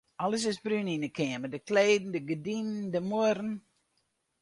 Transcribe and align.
Alles 0.23 0.43
is 0.51 0.57
brún 0.63 0.91
yn 0.95 1.05
'e 1.07 1.11
keamer: 1.17 1.51
de 1.51 1.59
kleden, 1.69 2.13
de 2.13 2.19
gerdinen, 2.27 2.85
de 2.93 3.01
muorren. 3.09 3.53